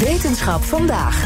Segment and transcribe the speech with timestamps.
[0.00, 1.24] Wetenschap vandaag.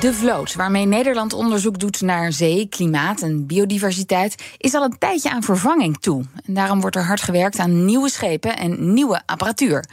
[0.00, 5.30] De vloot, waarmee Nederland onderzoek doet naar zee, klimaat en biodiversiteit, is al een tijdje
[5.30, 6.24] aan vervanging toe.
[6.44, 9.84] En daarom wordt er hard gewerkt aan nieuwe schepen en nieuwe apparatuur.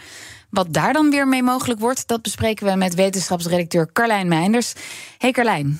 [0.49, 4.73] Wat daar dan weer mee mogelijk wordt, dat bespreken we met wetenschapsredacteur Carlijn Meinders.
[5.17, 5.80] Hey Carlijn.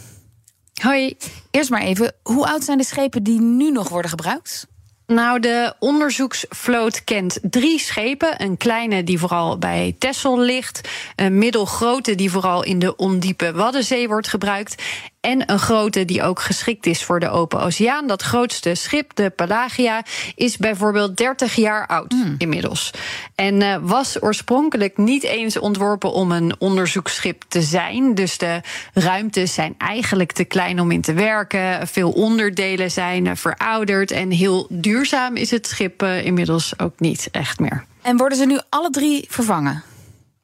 [0.81, 1.17] Hoi.
[1.52, 4.67] Eerst maar even, hoe oud zijn de schepen die nu nog worden gebruikt?
[5.09, 8.41] Nou, de onderzoeksvloot kent drie schepen.
[8.41, 10.90] Een kleine die vooral bij Texel ligt.
[11.16, 14.84] Een middelgrote die vooral in de ondiepe Waddenzee wordt gebruikt.
[15.22, 18.08] En een grote die ook geschikt is voor de open oceaan.
[18.08, 20.03] Dat grootste schip, de Pelagia,
[20.36, 22.92] is bijvoorbeeld 30 jaar oud inmiddels.
[23.36, 28.16] En uh, was oorspronkelijk niet eens ontworpen om een onderzoeksschip te zijn.
[28.16, 28.62] Dus de
[28.94, 31.88] ruimtes zijn eigenlijk te klein om in te werken.
[31.88, 34.12] Veel onderdelen zijn uh, verouderd.
[34.12, 37.86] En heel duurzaam is het schip uh, inmiddels ook niet echt meer.
[38.02, 39.84] En worden ze nu alle drie vervangen?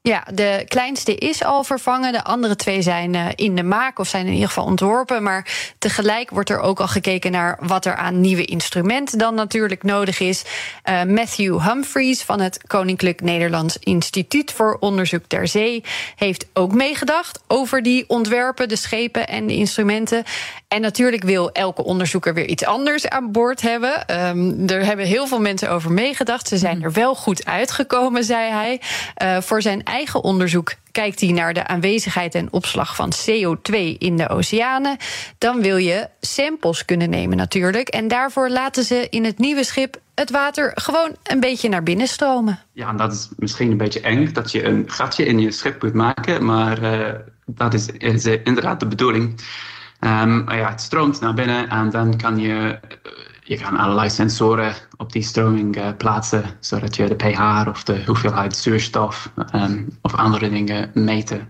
[0.06, 2.12] Ja, de kleinste is al vervangen.
[2.12, 5.22] De andere twee zijn uh, in de maak of zijn in ieder geval ontworpen.
[5.22, 9.82] Maar tegelijk wordt er ook al gekeken naar wat er aan nieuwe instrumenten dan natuurlijk
[9.82, 10.44] nodig is.
[10.88, 15.84] Uh, Matthew Humphreys van het Koninklijk Nederlands Instituut voor Onderzoek ter Zee
[16.16, 20.24] heeft ook meegedacht over die ontwerpen, de schepen en de instrumenten.
[20.68, 24.20] En natuurlijk wil elke onderzoeker weer iets anders aan boord hebben.
[24.28, 26.48] Um, er hebben heel veel mensen over meegedacht.
[26.48, 28.80] Ze zijn er wel goed uitgekomen, zei hij.
[29.22, 34.16] Uh, voor zijn eigen onderzoek kijkt hij naar de aanwezigheid en opslag van CO2 in
[34.16, 34.96] de oceanen.
[35.38, 37.88] Dan wil je samples kunnen nemen natuurlijk.
[37.88, 42.06] En daarvoor laten ze in het nieuwe schip het water gewoon een beetje naar binnen
[42.06, 42.58] stromen.
[42.72, 45.82] Ja, en dat is misschien een beetje eng dat je een gatje in je schip
[45.82, 46.44] moet maken.
[46.44, 47.10] Maar uh,
[47.46, 49.40] dat is, is inderdaad de bedoeling.
[50.00, 52.78] Um, ja, het stroomt naar binnen en dan kan je,
[53.46, 58.02] je kan allerlei sensoren op die stroming uh, plaatsen, zodat je de pH of de
[58.06, 61.46] hoeveelheid zuurstof um, of andere dingen meten.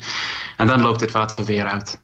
[0.56, 2.00] En dan loopt het water weer uit.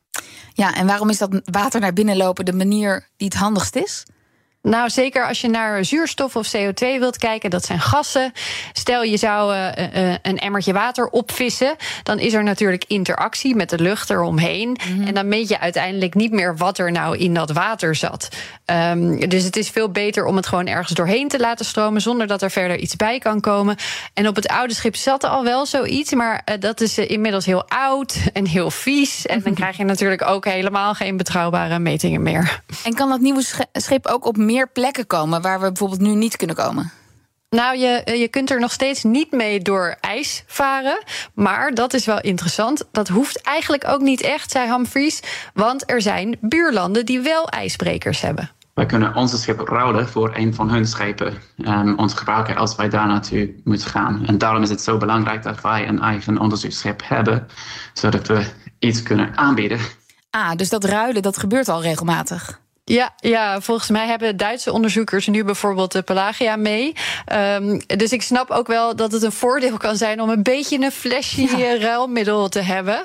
[0.52, 4.04] Ja, en waarom is dat water naar binnen lopen de manier die het handigst is?
[4.62, 8.32] Nou, zeker als je naar zuurstof of CO2 wilt kijken, dat zijn gassen.
[8.72, 13.70] Stel je zou uh, uh, een emmertje water opvissen, dan is er natuurlijk interactie met
[13.70, 14.68] de lucht eromheen.
[14.68, 15.06] Mm -hmm.
[15.06, 18.28] En dan meet je uiteindelijk niet meer wat er nou in dat water zat.
[18.66, 22.26] Um, dus het is veel beter om het gewoon ergens doorheen te laten stromen, zonder
[22.26, 23.76] dat er verder iets bij kan komen.
[24.14, 27.46] En op het oude schip zat er al wel zoiets, maar uh, dat is inmiddels
[27.46, 29.26] heel oud en heel vies.
[29.26, 32.62] En dan krijg je natuurlijk ook helemaal geen betrouwbare metingen meer.
[32.84, 36.36] En kan dat nieuwe schip ook op meer plekken komen waar we bijvoorbeeld nu niet
[36.36, 36.92] kunnen komen?
[37.50, 41.02] Nou, je, je kunt er nog steeds niet mee door ijs varen.
[41.34, 42.84] Maar dat is wel interessant.
[42.92, 45.22] Dat hoeft eigenlijk ook niet echt, zei Humphries.
[45.54, 48.50] Want er zijn buurlanden die wel ijsbrekers hebben.
[48.74, 51.34] Wij kunnen onze schip ruilen voor een van hun schepen.
[51.56, 54.26] Um, ons gebruiken als wij daar naartoe moeten gaan.
[54.26, 57.46] En daarom is het zo belangrijk dat wij een eigen onderzoeksschip hebben.
[57.92, 58.44] Zodat we
[58.78, 59.78] iets kunnen aanbieden.
[60.30, 62.60] Ah, dus dat ruilen, dat gebeurt al regelmatig.
[62.84, 66.92] Ja, ja, volgens mij hebben Duitse onderzoekers nu bijvoorbeeld de Pelagia mee.
[67.56, 70.84] Um, dus ik snap ook wel dat het een voordeel kan zijn om een beetje
[70.84, 71.76] een flesje ja.
[71.78, 73.02] ruilmiddel te hebben.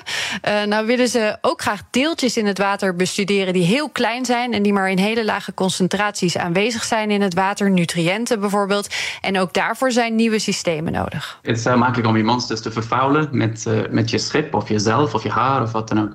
[0.48, 4.52] Uh, nou willen ze ook graag deeltjes in het water bestuderen die heel klein zijn
[4.52, 8.94] en die maar in hele lage concentraties aanwezig zijn in het water, nutriënten bijvoorbeeld.
[9.20, 11.38] En ook daarvoor zijn nieuwe systemen nodig.
[11.42, 14.68] Het is heel makkelijk om je monsters te vervuilen met, uh, met je schip of
[14.68, 16.12] jezelf of je haar of wat dan ook.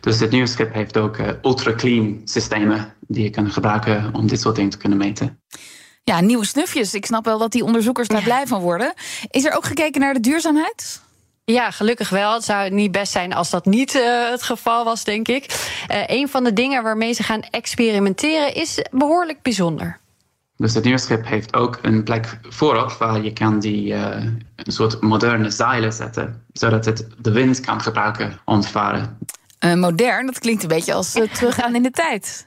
[0.00, 4.40] Dus dit nieuwe schip heeft ook uh, ultra-clean systemen die je kan gebruiken om dit
[4.40, 5.40] soort dingen te kunnen meten.
[6.04, 6.94] Ja, nieuwe snufjes.
[6.94, 8.24] Ik snap wel dat die onderzoekers daar ja.
[8.24, 8.92] blij van worden.
[9.30, 11.00] Is er ook gekeken naar de duurzaamheid?
[11.44, 12.34] Ja, gelukkig wel.
[12.34, 15.70] Het zou niet best zijn als dat niet uh, het geval was, denk ik.
[15.90, 20.00] Uh, een van de dingen waarmee ze gaan experimenteren is behoorlijk bijzonder.
[20.56, 24.16] Dus het nieuwe schip heeft ook een plek voorop waar je kan die uh,
[24.56, 29.18] een soort moderne zeilen zetten, zodat het de wind kan gebruiken om te varen.
[29.64, 32.46] Uh, modern, dat klinkt een beetje als uh, teruggaan in de tijd.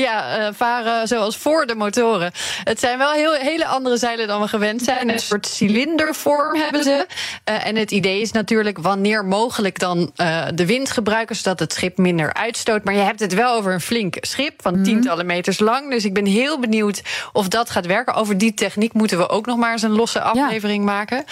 [0.00, 2.32] Ja, uh, varen zoals voor de motoren.
[2.64, 5.08] Het zijn wel heel, hele andere zeilen dan we gewend zijn.
[5.08, 7.06] Een soort cilindervorm hebben ze.
[7.48, 11.36] Uh, en het idee is natuurlijk wanneer mogelijk dan uh, de wind gebruiken...
[11.36, 12.84] zodat het schip minder uitstoot.
[12.84, 14.84] Maar je hebt het wel over een flink schip van mm.
[14.84, 15.90] tientallen meters lang.
[15.90, 17.02] Dus ik ben heel benieuwd
[17.32, 18.14] of dat gaat werken.
[18.14, 20.92] Over die techniek moeten we ook nog maar eens een losse aflevering ja.
[20.92, 21.24] maken.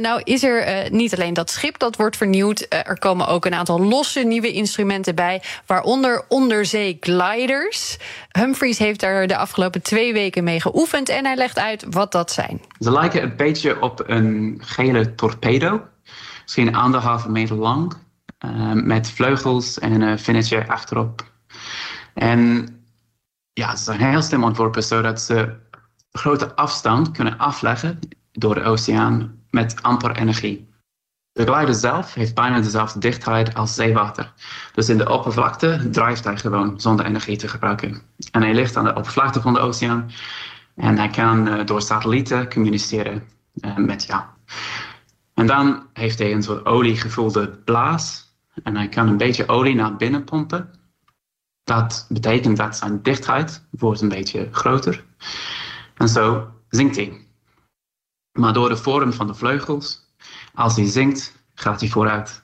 [0.00, 2.66] nou is er niet alleen dat schip dat wordt vernieuwd.
[2.68, 5.42] er komen ook een aantal losse nieuwe instrumenten bij.
[5.66, 7.87] Waaronder onderzee gliders.
[8.38, 12.32] Humphries heeft er de afgelopen twee weken mee geoefend en hij legt uit wat dat
[12.32, 12.60] zijn.
[12.78, 15.82] Ze lijken een beetje op een gele torpedo.
[16.42, 17.92] Misschien anderhalve meter lang.
[18.44, 21.30] Uh, met vleugels en een vinnetje achterop.
[22.14, 22.68] En
[23.52, 25.56] ja, ze zijn heel slim ontworpen zodat ze
[26.12, 27.98] grote afstand kunnen afleggen
[28.32, 30.67] door de oceaan met amper energie.
[31.38, 34.32] De glider zelf heeft bijna dezelfde dichtheid als zeewater.
[34.72, 38.02] Dus in de oppervlakte drijft hij gewoon zonder energie te gebruiken.
[38.30, 40.10] En hij ligt aan de oppervlakte van de oceaan.
[40.74, 44.22] En hij kan uh, door satellieten communiceren uh, met jou.
[45.34, 48.36] En dan heeft hij een soort oliegevulde blaas.
[48.62, 50.70] En hij kan een beetje olie naar binnen pompen.
[51.64, 55.04] Dat betekent dat zijn dichtheid wordt een beetje groter.
[55.94, 57.26] En zo zinkt hij.
[58.32, 60.06] Maar door de vorm van de vleugels
[60.54, 62.42] als hij zingt, gaat hij vooruit.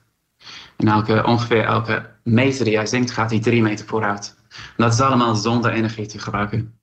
[0.77, 4.35] En elke, ongeveer elke meter die hij zingt, gaat hij drie meter vooruit.
[4.49, 6.79] En dat is allemaal zonder energie te gebruiken.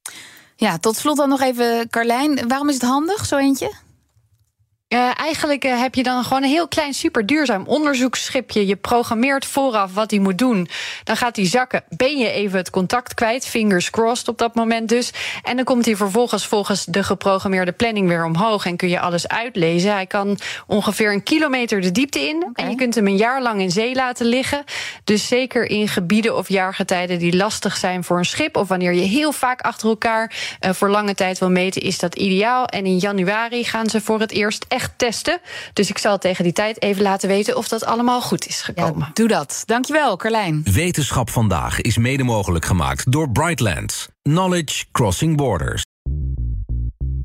[0.55, 2.47] Ja, tot slot dan nog even, Carlijn.
[2.47, 3.73] Waarom is het handig, zo eentje?
[4.93, 8.67] Uh, eigenlijk uh, heb je dan gewoon een heel klein, super duurzaam onderzoeksschipje.
[8.67, 10.67] Je programmeert vooraf wat hij moet doen.
[11.03, 11.83] Dan gaat hij zakken.
[11.89, 13.47] Ben je even het contact kwijt?
[13.47, 15.11] Fingers crossed op dat moment dus.
[15.43, 18.65] En dan komt hij vervolgens volgens de geprogrammeerde planning weer omhoog.
[18.65, 19.93] En kun je alles uitlezen.
[19.93, 22.35] Hij kan ongeveer een kilometer de diepte in.
[22.35, 22.65] Okay.
[22.65, 24.63] En je kunt hem een jaar lang in zee laten liggen.
[25.03, 28.57] Dus zeker in gebieden of jaargetijden die lastig zijn voor een schip.
[28.57, 30.33] Of wanneer je heel vaak achter elkaar
[30.65, 32.65] uh, voor lange tijd wil meten, is dat ideaal.
[32.65, 35.39] En in januari gaan ze voor het eerst echt testen.
[35.73, 38.99] Dus ik zal tegen die tijd even laten weten of dat allemaal goed is gekomen.
[38.99, 39.63] Ja, doe dat.
[39.65, 40.61] Dankjewel, Carlijn.
[40.63, 44.07] Wetenschap vandaag is mede mogelijk gemaakt door Brightlands.
[44.21, 45.83] Knowledge Crossing Borders.